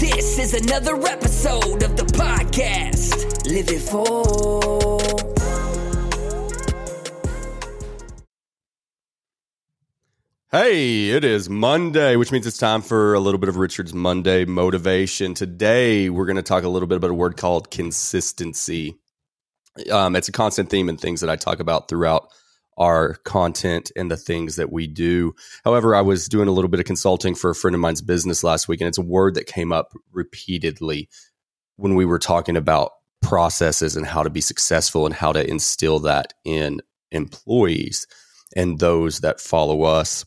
This 0.00 0.38
is 0.38 0.54
another 0.54 0.96
episode 1.06 1.82
of 1.82 1.94
the 1.94 2.04
podcast. 2.04 3.46
Live 3.46 3.68
it 3.68 3.80
full. 3.80 4.98
Hey, 10.50 11.10
it 11.10 11.22
is 11.22 11.50
Monday, 11.50 12.16
which 12.16 12.32
means 12.32 12.46
it's 12.46 12.56
time 12.56 12.80
for 12.80 13.12
a 13.12 13.20
little 13.20 13.36
bit 13.36 13.50
of 13.50 13.56
Richard's 13.58 13.92
Monday 13.92 14.46
motivation. 14.46 15.34
Today, 15.34 16.08
we're 16.08 16.24
going 16.24 16.36
to 16.36 16.42
talk 16.42 16.64
a 16.64 16.68
little 16.70 16.88
bit 16.88 16.96
about 16.96 17.10
a 17.10 17.14
word 17.14 17.36
called 17.36 17.70
consistency. 17.70 18.96
Um, 19.90 20.16
it's 20.16 20.30
a 20.30 20.32
constant 20.32 20.70
theme 20.70 20.88
in 20.88 20.96
things 20.96 21.20
that 21.20 21.28
I 21.28 21.36
talk 21.36 21.60
about 21.60 21.88
throughout 21.90 22.32
our 22.80 23.14
content 23.24 23.92
and 23.94 24.10
the 24.10 24.16
things 24.16 24.56
that 24.56 24.72
we 24.72 24.86
do. 24.86 25.34
However, 25.64 25.94
I 25.94 26.00
was 26.00 26.28
doing 26.28 26.48
a 26.48 26.52
little 26.52 26.70
bit 26.70 26.80
of 26.80 26.86
consulting 26.86 27.34
for 27.34 27.50
a 27.50 27.54
friend 27.54 27.74
of 27.74 27.80
mine's 27.80 28.00
business 28.00 28.42
last 28.42 28.66
week, 28.66 28.80
and 28.80 28.88
it's 28.88 28.98
a 28.98 29.02
word 29.02 29.34
that 29.34 29.46
came 29.46 29.70
up 29.70 29.92
repeatedly 30.12 31.08
when 31.76 31.94
we 31.94 32.06
were 32.06 32.18
talking 32.18 32.56
about 32.56 32.92
processes 33.22 33.96
and 33.96 34.06
how 34.06 34.22
to 34.22 34.30
be 34.30 34.40
successful 34.40 35.04
and 35.04 35.14
how 35.14 35.30
to 35.30 35.48
instill 35.48 36.00
that 36.00 36.32
in 36.44 36.80
employees 37.12 38.06
and 38.56 38.78
those 38.78 39.20
that 39.20 39.40
follow 39.40 39.82
us. 39.82 40.24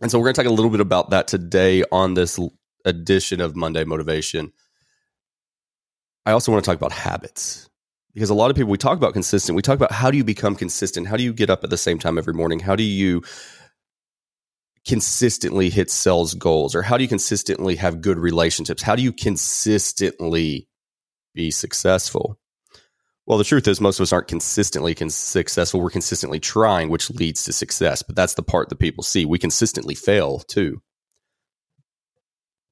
And 0.00 0.10
so 0.10 0.18
we're 0.18 0.26
going 0.26 0.34
to 0.34 0.42
talk 0.42 0.50
a 0.50 0.54
little 0.54 0.70
bit 0.70 0.80
about 0.80 1.10
that 1.10 1.26
today 1.26 1.82
on 1.90 2.14
this 2.14 2.38
edition 2.84 3.40
of 3.40 3.56
Monday 3.56 3.84
Motivation. 3.84 4.52
I 6.24 6.30
also 6.30 6.52
want 6.52 6.64
to 6.64 6.70
talk 6.70 6.76
about 6.76 6.92
habits 6.92 7.68
because 8.14 8.30
a 8.30 8.34
lot 8.34 8.50
of 8.50 8.56
people, 8.56 8.70
we 8.70 8.78
talk 8.78 8.98
about 8.98 9.14
consistent. 9.14 9.56
We 9.56 9.62
talk 9.62 9.76
about 9.76 9.92
how 9.92 10.10
do 10.10 10.16
you 10.16 10.24
become 10.24 10.54
consistent? 10.54 11.08
How 11.08 11.16
do 11.16 11.22
you 11.22 11.32
get 11.32 11.50
up 11.50 11.64
at 11.64 11.70
the 11.70 11.78
same 11.78 11.98
time 11.98 12.18
every 12.18 12.34
morning? 12.34 12.60
How 12.60 12.76
do 12.76 12.82
you 12.82 13.22
consistently 14.86 15.70
hit 15.70 15.90
sales 15.90 16.34
goals? 16.34 16.74
Or 16.74 16.82
how 16.82 16.98
do 16.98 17.04
you 17.04 17.08
consistently 17.08 17.76
have 17.76 18.02
good 18.02 18.18
relationships? 18.18 18.82
How 18.82 18.96
do 18.96 19.02
you 19.02 19.12
consistently 19.12 20.68
be 21.34 21.50
successful? 21.50 22.38
Well, 23.24 23.38
the 23.38 23.44
truth 23.44 23.68
is, 23.68 23.80
most 23.80 23.98
of 23.98 24.02
us 24.02 24.12
aren't 24.12 24.28
consistently 24.28 24.94
cons- 24.94 25.14
successful. 25.14 25.80
We're 25.80 25.90
consistently 25.90 26.40
trying, 26.40 26.90
which 26.90 27.08
leads 27.08 27.44
to 27.44 27.52
success. 27.52 28.02
But 28.02 28.16
that's 28.16 28.34
the 28.34 28.42
part 28.42 28.68
that 28.68 28.78
people 28.78 29.04
see. 29.04 29.24
We 29.24 29.38
consistently 29.38 29.94
fail 29.94 30.40
too. 30.40 30.82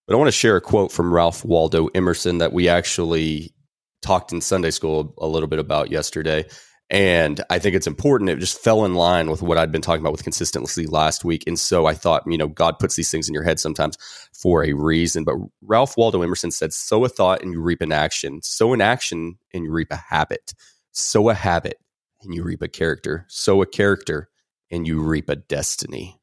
But 0.06 0.14
I 0.14 0.18
want 0.18 0.28
to 0.28 0.32
share 0.32 0.56
a 0.56 0.60
quote 0.60 0.90
from 0.90 1.14
Ralph 1.14 1.44
Waldo 1.44 1.86
Emerson 1.94 2.38
that 2.38 2.52
we 2.52 2.68
actually 2.68 3.54
talked 4.02 4.32
in 4.32 4.40
Sunday 4.40 4.70
school 4.70 5.14
a 5.18 5.26
little 5.26 5.48
bit 5.48 5.58
about 5.58 5.90
yesterday. 5.90 6.46
And 6.90 7.40
I 7.50 7.60
think 7.60 7.76
it's 7.76 7.86
important. 7.86 8.30
It 8.30 8.40
just 8.40 8.58
fell 8.58 8.84
in 8.84 8.94
line 8.94 9.30
with 9.30 9.42
what 9.42 9.56
I'd 9.56 9.70
been 9.70 9.80
talking 9.80 10.00
about 10.00 10.10
with 10.10 10.24
consistency 10.24 10.88
last 10.88 11.24
week. 11.24 11.44
And 11.46 11.56
so 11.56 11.86
I 11.86 11.94
thought, 11.94 12.24
you 12.26 12.36
know, 12.36 12.48
God 12.48 12.80
puts 12.80 12.96
these 12.96 13.12
things 13.12 13.28
in 13.28 13.34
your 13.34 13.44
head 13.44 13.60
sometimes 13.60 13.96
for 14.32 14.64
a 14.64 14.72
reason. 14.72 15.22
But 15.22 15.36
Ralph 15.62 15.96
Waldo 15.96 16.22
Emerson 16.22 16.50
said, 16.50 16.72
sow 16.72 17.04
a 17.04 17.08
thought 17.08 17.42
and 17.42 17.52
you 17.52 17.60
reap 17.60 17.80
an 17.80 17.92
action. 17.92 18.42
Sow 18.42 18.72
an 18.72 18.80
action 18.80 19.38
and 19.54 19.64
you 19.64 19.70
reap 19.70 19.92
a 19.92 19.96
habit. 19.96 20.52
Sow 20.90 21.28
a 21.28 21.34
habit 21.34 21.76
and 22.22 22.34
you 22.34 22.42
reap 22.42 22.60
a 22.60 22.68
character. 22.68 23.24
Sow 23.28 23.62
a 23.62 23.66
character 23.66 24.28
and 24.68 24.84
you 24.84 25.00
reap 25.00 25.28
a 25.28 25.36
destiny. 25.36 26.20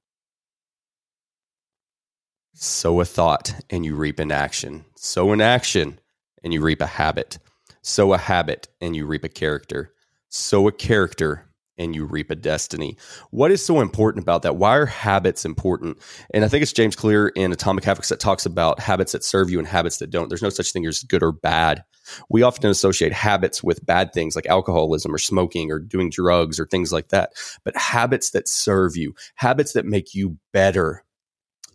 Sow 2.54 3.00
a 3.00 3.06
thought 3.06 3.54
and 3.70 3.86
you 3.86 3.96
reap 3.96 4.20
an 4.20 4.34
action. 4.34 4.84
Sow 4.98 5.32
an 5.32 5.40
action 5.40 6.00
and 6.44 6.54
you 6.54 6.62
reap 6.62 6.82
a 6.82 6.88
habit. 6.88 7.38
Sow 7.88 8.14
a 8.14 8.18
habit 8.18 8.68
and 8.82 8.96
you 8.96 9.06
reap 9.06 9.24
a 9.24 9.30
character 9.30 9.94
sow 10.30 10.68
a 10.68 10.72
character 10.72 11.44
and 11.80 11.96
you 11.96 12.06
reap 12.06 12.32
a 12.32 12.36
destiny. 12.36 12.98
What 13.30 13.52
is 13.52 13.64
so 13.64 13.82
important 13.82 14.24
about 14.24 14.42
that? 14.42 14.56
Why 14.56 14.76
are 14.78 14.88
habits 14.88 15.46
important? 15.46 16.00
And 16.34 16.44
I 16.44 16.48
think 16.48 16.64
it's 16.64 16.74
James 16.74 16.96
Clear 16.96 17.28
in 17.30 17.52
Atomic 17.52 17.84
Habits 17.84 18.10
that 18.10 18.20
talks 18.20 18.48
about 18.48 18.80
habits 18.80 19.12
that 19.12 19.24
serve 19.24 19.52
you 19.52 19.60
and 19.60 19.68
habits 19.68 19.98
that 19.98 20.10
don't. 20.10 20.28
There's 20.28 20.42
no 20.42 20.50
such 20.50 20.72
thing 20.72 20.88
as 20.88 21.04
good 21.04 21.22
or 21.22 21.32
bad. 21.32 21.84
We 22.30 22.42
often 22.42 22.72
associate 22.72 23.14
habits 23.14 23.64
with 23.64 23.86
bad 23.86 24.12
things 24.12 24.36
like 24.36 24.48
alcoholism 24.48 25.14
or 25.14 25.20
smoking 25.20 25.72
or 25.72 25.78
doing 25.78 26.10
drugs 26.10 26.60
or 26.60 26.66
things 26.66 26.92
like 26.92 27.10
that. 27.10 27.34
But 27.64 27.78
habits 27.78 28.32
that 28.32 28.48
serve 28.48 28.98
you, 28.98 29.14
habits 29.36 29.74
that 29.74 29.86
make 29.86 30.16
you 30.16 30.38
better. 30.52 31.04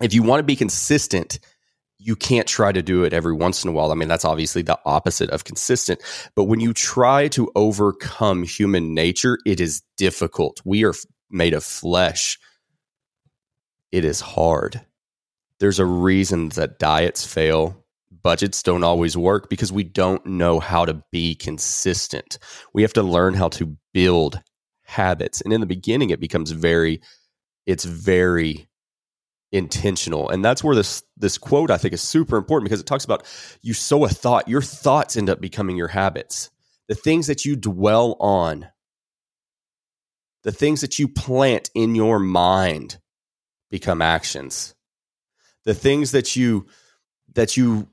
If 0.00 0.14
you 0.14 0.24
want 0.24 0.40
to 0.40 0.44
be 0.44 0.56
consistent, 0.56 1.38
you 2.04 2.16
can't 2.16 2.48
try 2.48 2.72
to 2.72 2.82
do 2.82 3.04
it 3.04 3.12
every 3.12 3.32
once 3.32 3.62
in 3.62 3.70
a 3.70 3.72
while. 3.72 3.92
I 3.92 3.94
mean, 3.94 4.08
that's 4.08 4.24
obviously 4.24 4.62
the 4.62 4.78
opposite 4.84 5.30
of 5.30 5.44
consistent. 5.44 6.00
But 6.34 6.44
when 6.44 6.60
you 6.60 6.72
try 6.72 7.28
to 7.28 7.50
overcome 7.54 8.42
human 8.42 8.94
nature, 8.94 9.38
it 9.46 9.60
is 9.60 9.82
difficult. 9.96 10.60
We 10.64 10.84
are 10.84 10.94
made 11.30 11.54
of 11.54 11.64
flesh. 11.64 12.38
It 13.92 14.04
is 14.04 14.20
hard. 14.20 14.80
There's 15.60 15.78
a 15.78 15.86
reason 15.86 16.48
that 16.50 16.78
diets 16.78 17.24
fail. 17.24 17.84
Budgets 18.22 18.62
don't 18.62 18.84
always 18.84 19.16
work 19.16 19.48
because 19.48 19.72
we 19.72 19.84
don't 19.84 20.24
know 20.26 20.60
how 20.60 20.84
to 20.84 21.02
be 21.12 21.34
consistent. 21.34 22.38
We 22.74 22.82
have 22.82 22.92
to 22.94 23.02
learn 23.02 23.34
how 23.34 23.48
to 23.50 23.76
build 23.92 24.40
habits. 24.84 25.40
And 25.40 25.52
in 25.52 25.60
the 25.60 25.66
beginning, 25.66 26.10
it 26.10 26.20
becomes 26.20 26.50
very, 26.50 27.00
it's 27.66 27.84
very 27.84 28.68
intentional. 29.52 30.28
And 30.30 30.44
that's 30.44 30.64
where 30.64 30.74
this 30.74 31.02
this 31.16 31.38
quote 31.38 31.70
i 31.70 31.76
think 31.76 31.94
is 31.94 32.02
super 32.02 32.36
important 32.36 32.64
because 32.64 32.80
it 32.80 32.86
talks 32.86 33.04
about 33.04 33.24
you 33.60 33.74
sow 33.74 34.04
a 34.04 34.08
thought 34.08 34.48
your 34.48 34.62
thoughts 34.62 35.16
end 35.16 35.30
up 35.30 35.40
becoming 35.40 35.76
your 35.76 35.88
habits. 35.88 36.50
The 36.88 36.94
things 36.94 37.28
that 37.28 37.44
you 37.44 37.54
dwell 37.54 38.16
on 38.18 38.66
the 40.42 40.52
things 40.52 40.80
that 40.80 40.98
you 40.98 41.08
plant 41.08 41.70
in 41.74 41.94
your 41.94 42.18
mind 42.18 42.98
become 43.70 44.02
actions. 44.02 44.74
The 45.64 45.74
things 45.74 46.12
that 46.12 46.34
you 46.34 46.66
that 47.34 47.56
you 47.56 47.88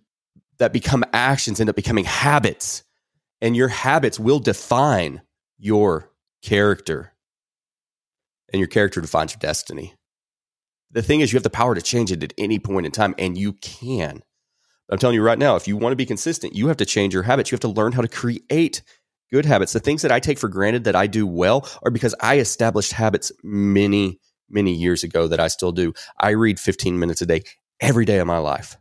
that 0.58 0.74
become 0.74 1.04
actions 1.14 1.60
end 1.60 1.70
up 1.70 1.76
becoming 1.76 2.06
habits. 2.06 2.84
And 3.42 3.56
your 3.56 3.70
habits 3.70 4.20
will 4.20 4.40
define 4.40 5.22
your 5.58 6.12
character. 6.42 7.14
And 8.52 8.60
your 8.60 8.68
character 8.68 9.00
defines 9.00 9.34
your 9.34 9.40
destiny 9.40 9.94
the 10.92 11.02
thing 11.02 11.22
is, 11.22 11.32
you 11.32 11.38
have 11.38 11.44
the 11.44 11.50
power 11.50 11.76
to 11.76 11.82
change 11.82 12.12
it 12.12 12.24
at 12.24 12.34
any 12.38 12.60
point 12.60 12.86
in 12.86 12.92
time, 12.92 13.16
and 13.18 13.38
you 13.38 13.54
can. 13.54 14.22
I'm 14.92 14.98
telling 14.98 15.16
you 15.16 15.22
right 15.22 15.38
now, 15.38 15.56
if 15.56 15.68
you 15.68 15.78
want 15.78 15.92
to 15.92 15.98
be 15.98 16.06
consistent, 16.06 16.56
you 16.56 16.68
have 16.68 16.78
to 16.78 16.86
change 16.86 17.14
your 17.14 17.24
habits. 17.24 17.52
You 17.52 17.56
have 17.56 17.62
to 17.62 17.68
learn 17.68 17.92
how 17.92 18.02
to 18.02 18.08
create 18.08 18.82
good 19.32 19.46
habits. 19.46 19.74
The 19.74 19.80
things 19.80 20.02
that 20.02 20.12
I 20.12 20.20
take 20.20 20.40
for 20.40 20.48
granted 20.48 20.86
that 20.86 20.96
I 20.96 21.06
do 21.06 21.28
well 21.28 21.70
are 21.84 21.92
because 21.92 22.16
I 22.22 22.40
established 22.40 22.94
habits 22.94 23.32
many, 23.44 24.20
many 24.50 24.74
years 24.74 25.04
ago 25.04 25.28
that 25.28 25.40
I 25.40 25.48
still 25.48 25.72
do. 25.72 25.94
I 26.20 26.32
read 26.32 26.60
15 26.60 26.98
minutes 26.98 27.22
a 27.22 27.28
day 27.28 27.44
every 27.80 28.06
day 28.06 28.18
of 28.18 28.28
my 28.28 28.40
life. 28.40 28.78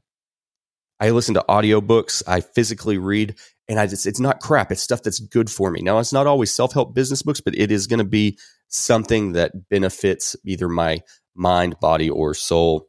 I 1.01 1.11
listen 1.11 1.35
to 1.35 1.45
audiobooks, 1.49 2.23
I 2.27 2.41
physically 2.41 2.99
read, 2.99 3.37
and 3.69 3.79
I 3.79 3.87
just, 3.87 4.07
it's 4.07 4.19
not 4.19 4.41
crap. 4.41 4.73
It's 4.73 4.83
stuff 4.83 5.03
that's 5.03 5.21
good 5.21 5.49
for 5.49 5.71
me. 5.71 5.81
Now, 5.81 5.99
it's 5.99 6.13
not 6.13 6.27
always 6.27 6.53
self 6.53 6.73
help 6.73 6.95
business 6.95 7.23
books, 7.23 7.41
but 7.41 7.55
it 7.55 7.71
is 7.71 7.87
going 7.87 7.99
to 7.99 8.05
be 8.05 8.39
something 8.69 9.33
that 9.33 9.69
benefits 9.69 10.35
either 10.45 10.69
my 10.69 11.01
mind, 11.39 11.79
body, 11.81 12.11
or 12.11 12.35
soul. 12.35 12.89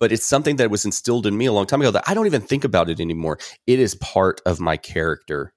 But 0.00 0.12
it's 0.12 0.26
something 0.26 0.56
that 0.56 0.70
was 0.70 0.84
instilled 0.84 1.26
in 1.26 1.36
me 1.36 1.46
a 1.46 1.52
long 1.52 1.66
time 1.66 1.80
ago 1.80 1.92
that 1.92 2.04
I 2.06 2.14
don't 2.14 2.26
even 2.26 2.42
think 2.42 2.64
about 2.64 2.90
it 2.90 3.00
anymore. 3.00 3.38
It 3.66 3.78
is 3.78 3.94
part 3.94 4.40
of 4.44 4.60
my 4.60 4.76
character. 4.76 5.54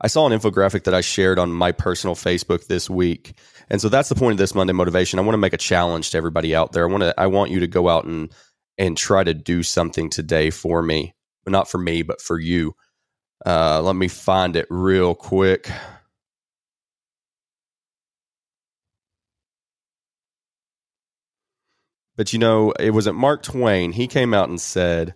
I 0.00 0.08
saw 0.08 0.26
an 0.26 0.38
infographic 0.38 0.84
that 0.84 0.94
I 0.94 1.00
shared 1.00 1.38
on 1.38 1.52
my 1.52 1.72
personal 1.72 2.14
Facebook 2.14 2.66
this 2.66 2.90
week. 2.90 3.38
And 3.70 3.80
so 3.80 3.88
that's 3.88 4.08
the 4.08 4.14
point 4.14 4.32
of 4.32 4.38
this 4.38 4.54
Monday 4.54 4.72
motivation. 4.72 5.18
I 5.18 5.22
want 5.22 5.34
to 5.34 5.38
make 5.38 5.52
a 5.52 5.58
challenge 5.58 6.10
to 6.10 6.18
everybody 6.18 6.54
out 6.54 6.72
there. 6.72 6.86
I 6.86 6.90
want 6.90 7.02
to 7.04 7.14
I 7.18 7.26
want 7.28 7.50
you 7.50 7.60
to 7.60 7.66
go 7.66 7.88
out 7.88 8.04
and 8.04 8.32
and 8.76 8.96
try 8.96 9.24
to 9.24 9.32
do 9.32 9.62
something 9.62 10.10
today 10.10 10.50
for 10.50 10.82
me. 10.82 11.14
But 11.44 11.52
not 11.52 11.70
for 11.70 11.78
me, 11.78 12.02
but 12.02 12.20
for 12.20 12.38
you. 12.38 12.74
Uh, 13.46 13.82
let 13.82 13.96
me 13.96 14.08
find 14.08 14.56
it 14.56 14.66
real 14.68 15.14
quick. 15.14 15.70
But 22.16 22.32
you 22.32 22.38
know, 22.38 22.72
it 22.72 22.90
was 22.90 23.06
at 23.06 23.14
Mark 23.14 23.42
Twain. 23.42 23.92
He 23.92 24.06
came 24.06 24.34
out 24.34 24.48
and 24.48 24.60
said, 24.60 25.14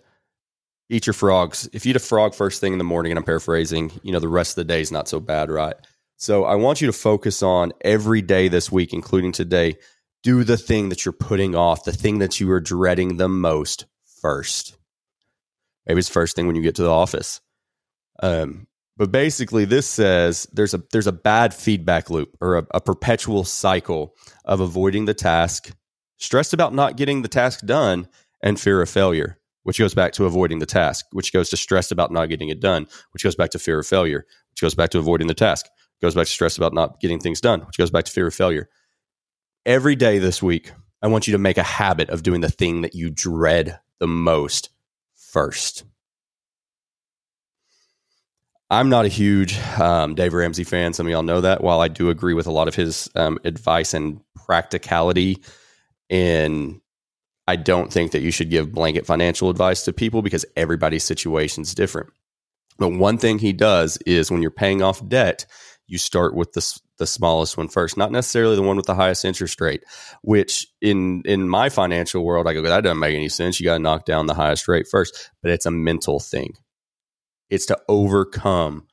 "Eat 0.89 1.07
your 1.07 1.13
frogs. 1.13 1.69
If 1.71 1.85
you 1.85 1.91
eat 1.91 1.95
a 1.95 1.99
frog 1.99 2.33
first 2.33 2.59
thing 2.59 2.73
in 2.73 2.77
the 2.79 2.83
morning," 2.83 3.11
and 3.11 3.19
I'm 3.19 3.25
paraphrasing, 3.25 3.91
you 4.03 4.11
know, 4.11 4.19
the 4.19 4.27
rest 4.27 4.51
of 4.51 4.55
the 4.55 4.73
day 4.73 4.81
is 4.81 4.91
not 4.91 5.07
so 5.07 5.19
bad, 5.19 5.49
right? 5.49 5.75
So 6.17 6.43
I 6.43 6.55
want 6.55 6.81
you 6.81 6.87
to 6.87 6.93
focus 6.93 7.41
on 7.41 7.71
every 7.81 8.21
day 8.21 8.49
this 8.49 8.71
week, 8.71 8.93
including 8.93 9.31
today. 9.31 9.77
Do 10.21 10.43
the 10.43 10.57
thing 10.57 10.89
that 10.89 11.05
you're 11.05 11.13
putting 11.13 11.55
off, 11.55 11.85
the 11.85 11.93
thing 11.93 12.19
that 12.19 12.41
you 12.41 12.51
are 12.51 12.59
dreading 12.59 13.15
the 13.15 13.29
most 13.29 13.85
first. 14.21 14.75
Maybe 15.87 15.99
it's 15.99 16.09
first 16.09 16.35
thing 16.35 16.45
when 16.45 16.57
you 16.57 16.61
get 16.61 16.75
to 16.75 16.83
the 16.83 16.91
office. 16.91 17.39
Um, 18.21 18.67
but 18.97 19.13
basically, 19.13 19.63
this 19.63 19.87
says 19.87 20.45
there's 20.51 20.73
a 20.73 20.83
there's 20.91 21.07
a 21.07 21.13
bad 21.13 21.53
feedback 21.53 22.09
loop 22.09 22.35
or 22.41 22.57
a, 22.57 22.67
a 22.71 22.81
perpetual 22.81 23.45
cycle 23.45 24.13
of 24.43 24.59
avoiding 24.59 25.05
the 25.05 25.13
task, 25.13 25.71
stressed 26.19 26.53
about 26.53 26.73
not 26.73 26.95
getting 26.95 27.23
the 27.23 27.27
task 27.27 27.65
done, 27.65 28.07
and 28.41 28.59
fear 28.59 28.81
of 28.81 28.89
failure 28.89 29.39
which 29.63 29.77
goes 29.77 29.93
back 29.93 30.13
to 30.13 30.25
avoiding 30.25 30.57
the 30.57 30.65
task, 30.65 31.05
which 31.11 31.33
goes 31.33 31.49
to 31.49 31.57
stress 31.57 31.91
about 31.91 32.11
not 32.11 32.27
getting 32.27 32.49
it 32.49 32.59
done, 32.59 32.87
which 33.11 33.23
goes 33.23 33.35
back 33.35 33.51
to 33.51 33.59
fear 33.59 33.79
of 33.79 33.85
failure, 33.85 34.25
which 34.51 34.61
goes 34.61 34.73
back 34.73 34.89
to 34.89 34.97
avoiding 34.99 35.27
the 35.27 35.33
task, 35.35 35.67
goes 36.01 36.15
back 36.15 36.25
to 36.25 36.31
stress 36.31 36.57
about 36.57 36.73
not 36.73 36.99
getting 36.99 37.19
things 37.19 37.41
done, 37.41 37.61
which 37.61 37.77
goes 37.77 37.91
back 37.91 38.05
to 38.05 38.11
fear 38.11 38.27
of 38.27 38.33
failure. 38.33 38.69
Every 39.65 39.95
day 39.95 40.19
this 40.19 40.41
week, 40.41 40.71
I 41.01 41.07
want 41.07 41.27
you 41.27 41.33
to 41.33 41.37
make 41.37 41.57
a 41.57 41.63
habit 41.63 42.09
of 42.09 42.23
doing 42.23 42.41
the 42.41 42.49
thing 42.49 42.81
that 42.81 42.95
you 42.95 43.09
dread 43.09 43.79
the 43.99 44.07
most 44.07 44.69
first. 45.15 45.83
I'm 48.71 48.89
not 48.89 49.05
a 49.05 49.09
huge 49.09 49.57
um, 49.79 50.15
Dave 50.15 50.33
Ramsey 50.33 50.63
fan. 50.63 50.93
Some 50.93 51.07
of 51.07 51.11
y'all 51.11 51.23
know 51.23 51.41
that. 51.41 51.61
While 51.61 51.81
I 51.81 51.87
do 51.87 52.09
agree 52.09 52.33
with 52.33 52.47
a 52.47 52.51
lot 52.51 52.67
of 52.67 52.75
his 52.75 53.09
um, 53.15 53.39
advice 53.43 53.93
and 53.93 54.21
practicality 54.35 55.43
in 56.09 56.81
I 57.47 57.55
don't 57.55 57.91
think 57.91 58.11
that 58.11 58.21
you 58.21 58.29
should 58.29 58.51
give 58.51 58.71
blanket 58.71 59.07
financial 59.07 59.49
advice 59.49 59.83
to 59.85 59.93
people 59.93 60.21
because 60.21 60.45
everybody's 60.55 61.03
situation 61.03 61.63
is 61.63 61.73
different. 61.73 62.09
But 62.77 62.89
one 62.89 63.17
thing 63.17 63.39
he 63.39 63.53
does 63.53 63.97
is 64.05 64.29
when 64.29 64.41
you're 64.41 64.51
paying 64.51 64.83
off 64.83 65.07
debt, 65.07 65.45
you 65.87 65.97
start 65.97 66.35
with 66.35 66.53
the 66.53 66.79
the 66.99 67.07
smallest 67.07 67.57
one 67.57 67.69
first, 67.69 67.97
not 67.97 68.11
necessarily 68.11 68.55
the 68.55 68.61
one 68.61 68.77
with 68.77 68.85
the 68.85 68.93
highest 68.93 69.25
interest 69.25 69.59
rate. 69.59 69.83
Which 70.21 70.67
in 70.81 71.23
in 71.25 71.49
my 71.49 71.69
financial 71.69 72.23
world, 72.23 72.47
I 72.47 72.53
go 72.53 72.61
that 72.61 72.83
doesn't 72.83 72.99
make 72.99 73.15
any 73.15 73.29
sense. 73.29 73.59
You 73.59 73.65
got 73.65 73.73
to 73.73 73.79
knock 73.79 74.05
down 74.05 74.27
the 74.27 74.33
highest 74.33 74.67
rate 74.67 74.87
first, 74.89 75.31
but 75.41 75.51
it's 75.51 75.65
a 75.65 75.71
mental 75.71 76.19
thing. 76.19 76.53
It's 77.49 77.65
to 77.67 77.79
overcome 77.87 78.87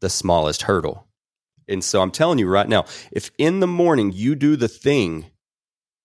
the 0.00 0.08
smallest 0.08 0.62
hurdle. 0.62 1.08
And 1.68 1.82
so 1.82 2.00
I'm 2.00 2.12
telling 2.12 2.38
you 2.38 2.48
right 2.48 2.68
now, 2.68 2.84
if 3.10 3.30
in 3.36 3.60
the 3.60 3.66
morning 3.66 4.12
you 4.14 4.34
do 4.36 4.56
the 4.56 4.68
thing 4.68 5.26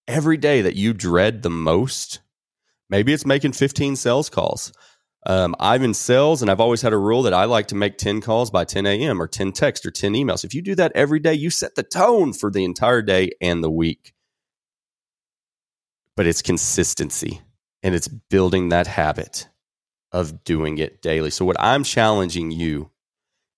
every 0.08 0.38
day 0.38 0.62
that 0.62 0.76
you 0.76 0.94
dread 0.94 1.42
the 1.42 1.50
most, 1.50 2.20
maybe 2.90 3.14
it's 3.14 3.26
making 3.26 3.54
15 3.54 3.96
sales 3.96 4.30
calls. 4.30 4.74
Um, 5.26 5.56
I'm 5.60 5.84
in 5.84 5.94
sales 5.94 6.42
and 6.42 6.52
I've 6.52 6.60
always 6.60 6.82
had 6.82 6.92
a 6.92 6.98
rule 6.98 7.24
that 7.24 7.34
I 7.34 7.46
like 7.46 7.68
to 7.68 7.76
make 7.76 7.98
10 7.98 8.20
calls 8.22 8.52
by 8.52 8.66
10 8.66 8.86
a.m. 8.86 9.22
or 9.22 9.28
10 9.28 9.54
texts 9.54 9.86
or 9.86 9.92
10 9.92 10.14
emails. 10.14 10.44
If 10.44 10.54
you 10.54 10.62
do 10.62 10.76
that 10.76 10.92
every 10.96 11.20
day, 11.20 11.34
you 11.34 11.50
set 11.50 11.76
the 11.76 11.84
tone 11.84 12.34
for 12.34 12.52
the 12.52 12.66
entire 12.66 13.02
day 13.02 13.32
and 13.40 13.64
the 13.64 13.72
week. 13.72 14.14
But 16.16 16.28
it's 16.28 16.42
consistency 16.42 17.42
and 17.82 17.96
it's 17.96 18.08
building 18.08 18.70
that 18.70 18.88
habit 18.88 19.48
of 20.12 20.44
doing 20.44 20.78
it 20.78 21.02
daily. 21.02 21.32
So, 21.32 21.44
what 21.44 21.60
I'm 21.60 21.84
challenging 21.84 22.52
you 22.52 22.92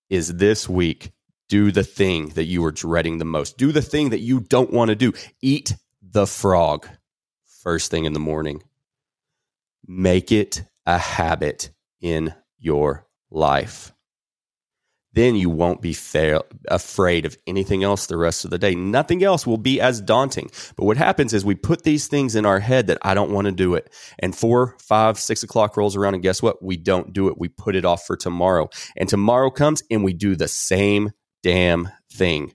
is 0.10 0.36
this 0.36 0.70
week, 0.70 1.12
do 1.50 1.72
the 1.72 1.84
thing 1.84 2.30
that 2.30 2.46
you 2.46 2.64
are 2.66 2.72
dreading 2.72 3.18
the 3.18 3.26
most. 3.26 3.58
Do 3.58 3.72
the 3.72 3.82
thing 3.82 4.10
that 4.10 4.20
you 4.20 4.40
don't 4.40 4.72
want 4.72 4.90
to 4.90 4.96
do. 4.96 5.14
Eat 5.42 5.76
the 6.16 6.26
frog 6.26 6.88
first 7.62 7.92
thing 7.92 8.06
in 8.06 8.14
the 8.14 8.22
morning. 8.22 8.64
Make 9.86 10.32
it 10.32 10.64
a 10.86 10.98
habit 10.98 11.72
in 12.00 12.34
your 12.58 13.06
life. 13.30 13.92
Then 15.12 15.36
you 15.36 15.50
won't 15.50 15.82
be 15.82 15.94
afraid 16.70 17.26
of 17.26 17.38
anything 17.46 17.84
else 17.84 18.06
the 18.06 18.16
rest 18.16 18.46
of 18.46 18.52
the 18.52 18.58
day. 18.58 18.76
Nothing 18.76 19.26
else 19.26 19.46
will 19.46 19.58
be 19.58 19.82
as 19.82 20.00
daunting. 20.00 20.50
But 20.78 20.86
what 20.86 20.96
happens 20.96 21.34
is 21.34 21.44
we 21.44 21.54
put 21.54 21.84
these 21.84 22.08
things 22.08 22.34
in 22.34 22.46
our 22.46 22.62
head 22.62 22.88
that 22.88 23.00
I 23.02 23.14
don't 23.14 23.32
want 23.32 23.48
to 23.48 23.52
do 23.52 23.76
it. 23.76 23.92
And 24.18 24.34
four, 24.34 24.78
five, 24.80 25.20
six 25.20 25.44
o'clock 25.44 25.76
rolls 25.76 25.98
around, 25.98 26.14
and 26.14 26.24
guess 26.24 26.42
what? 26.42 26.64
We 26.64 26.78
don't 26.78 27.12
do 27.12 27.28
it. 27.28 27.38
We 27.38 27.50
put 27.50 27.76
it 27.76 27.84
off 27.84 28.06
for 28.06 28.16
tomorrow. 28.16 28.70
And 28.96 29.10
tomorrow 29.10 29.50
comes, 29.50 29.84
and 29.92 30.02
we 30.02 30.14
do 30.14 30.38
the 30.38 30.48
same 30.48 31.12
damn 31.44 31.90
thing. 32.10 32.54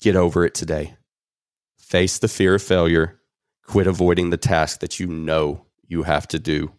Get 0.00 0.16
over 0.16 0.46
it 0.46 0.54
today. 0.54 0.96
Face 1.94 2.18
the 2.18 2.26
fear 2.26 2.56
of 2.56 2.62
failure. 2.64 3.20
Quit 3.62 3.86
avoiding 3.86 4.30
the 4.30 4.36
task 4.36 4.80
that 4.80 4.98
you 4.98 5.06
know 5.06 5.64
you 5.86 6.02
have 6.02 6.26
to 6.26 6.40
do. 6.40 6.72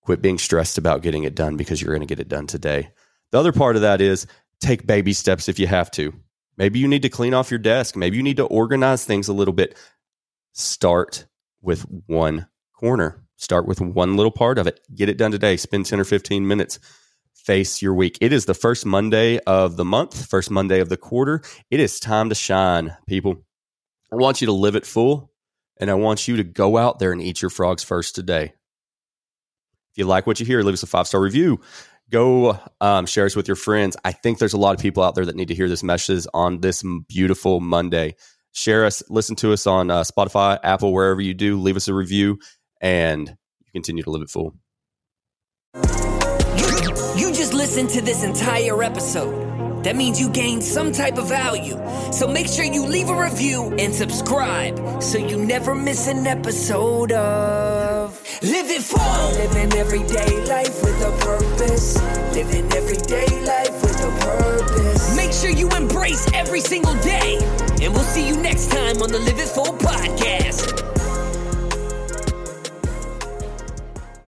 Quit 0.00 0.22
being 0.22 0.38
stressed 0.38 0.78
about 0.78 1.02
getting 1.02 1.24
it 1.24 1.34
done 1.34 1.58
because 1.58 1.82
you're 1.82 1.92
going 1.92 2.00
to 2.00 2.06
get 2.06 2.18
it 2.18 2.30
done 2.30 2.46
today. 2.46 2.88
The 3.30 3.38
other 3.38 3.52
part 3.52 3.76
of 3.76 3.82
that 3.82 4.00
is 4.00 4.26
take 4.58 4.86
baby 4.86 5.12
steps 5.12 5.50
if 5.50 5.58
you 5.58 5.66
have 5.66 5.90
to. 5.90 6.14
Maybe 6.56 6.78
you 6.78 6.88
need 6.88 7.02
to 7.02 7.10
clean 7.10 7.34
off 7.34 7.50
your 7.50 7.58
desk. 7.58 7.94
Maybe 7.94 8.16
you 8.16 8.22
need 8.22 8.38
to 8.38 8.46
organize 8.46 9.04
things 9.04 9.28
a 9.28 9.34
little 9.34 9.52
bit. 9.52 9.76
Start 10.52 11.26
with 11.60 11.84
one 12.06 12.46
corner. 12.72 13.22
Start 13.36 13.66
with 13.66 13.82
one 13.82 14.16
little 14.16 14.32
part 14.32 14.56
of 14.56 14.66
it. 14.66 14.80
Get 14.94 15.10
it 15.10 15.18
done 15.18 15.30
today. 15.30 15.58
Spend 15.58 15.84
10 15.84 16.00
or 16.00 16.04
15 16.04 16.46
minutes. 16.46 16.78
Face 17.34 17.82
your 17.82 17.92
week. 17.92 18.16
It 18.22 18.32
is 18.32 18.46
the 18.46 18.54
first 18.54 18.86
Monday 18.86 19.40
of 19.40 19.76
the 19.76 19.84
month, 19.84 20.24
first 20.24 20.50
Monday 20.50 20.80
of 20.80 20.88
the 20.88 20.96
quarter. 20.96 21.42
It 21.70 21.80
is 21.80 22.00
time 22.00 22.30
to 22.30 22.34
shine, 22.34 22.96
people. 23.06 23.44
I 24.14 24.16
want 24.16 24.40
you 24.40 24.46
to 24.46 24.52
live 24.52 24.76
it 24.76 24.86
full, 24.86 25.32
and 25.80 25.90
I 25.90 25.94
want 25.94 26.28
you 26.28 26.36
to 26.36 26.44
go 26.44 26.76
out 26.76 27.00
there 27.00 27.10
and 27.10 27.20
eat 27.20 27.42
your 27.42 27.50
frogs 27.50 27.82
first 27.82 28.14
today. 28.14 28.44
If 28.44 29.98
you 29.98 30.04
like 30.04 30.24
what 30.24 30.38
you 30.38 30.46
hear, 30.46 30.62
leave 30.62 30.74
us 30.74 30.84
a 30.84 30.86
five 30.86 31.08
star 31.08 31.20
review. 31.20 31.60
Go 32.10 32.56
um, 32.80 33.06
share 33.06 33.26
us 33.26 33.34
with 33.34 33.48
your 33.48 33.56
friends. 33.56 33.96
I 34.04 34.12
think 34.12 34.38
there's 34.38 34.52
a 34.52 34.58
lot 34.58 34.72
of 34.76 34.80
people 34.80 35.02
out 35.02 35.16
there 35.16 35.26
that 35.26 35.34
need 35.34 35.48
to 35.48 35.54
hear 35.54 35.68
this 35.68 35.82
message 35.82 36.28
on 36.32 36.60
this 36.60 36.84
beautiful 37.08 37.58
Monday. 37.58 38.14
Share 38.52 38.84
us, 38.84 39.02
listen 39.10 39.34
to 39.36 39.52
us 39.52 39.66
on 39.66 39.90
uh, 39.90 40.02
Spotify, 40.02 40.60
Apple, 40.62 40.92
wherever 40.92 41.20
you 41.20 41.34
do. 41.34 41.60
Leave 41.60 41.76
us 41.76 41.88
a 41.88 41.94
review, 41.94 42.38
and 42.80 43.30
you 43.30 43.72
continue 43.72 44.04
to 44.04 44.10
live 44.10 44.22
it 44.22 44.30
full. 44.30 44.54
You 47.16 47.32
just 47.34 47.52
listened 47.52 47.90
to 47.90 48.00
this 48.00 48.22
entire 48.22 48.80
episode. 48.80 49.53
That 49.84 49.96
means 49.96 50.18
you 50.18 50.30
gained 50.30 50.64
some 50.64 50.92
type 50.92 51.18
of 51.18 51.28
value. 51.28 51.78
So 52.10 52.26
make 52.26 52.48
sure 52.48 52.64
you 52.64 52.86
leave 52.86 53.10
a 53.10 53.20
review 53.20 53.74
and 53.78 53.94
subscribe 53.94 55.02
so 55.02 55.18
you 55.18 55.36
never 55.36 55.74
miss 55.74 56.08
an 56.08 56.26
episode 56.26 57.12
of 57.12 58.18
Live 58.42 58.70
It 58.70 58.82
Full. 58.82 59.28
Living 59.32 59.78
everyday 59.78 60.44
life 60.46 60.82
with 60.82 61.00
a 61.02 61.12
purpose. 61.20 61.96
Living 62.34 62.72
everyday 62.72 63.26
life 63.44 63.82
with 63.82 64.00
a 64.00 64.10
purpose. 64.24 65.14
Make 65.16 65.32
sure 65.32 65.50
you 65.50 65.68
embrace 65.76 66.32
every 66.32 66.60
single 66.60 66.94
day. 67.02 67.36
And 67.82 67.92
we'll 67.92 68.04
see 68.04 68.26
you 68.26 68.36
next 68.38 68.70
time 68.70 69.02
on 69.02 69.12
the 69.12 69.18
Live 69.18 69.38
It 69.38 69.48
Full 69.48 69.66
podcast. 69.66 70.93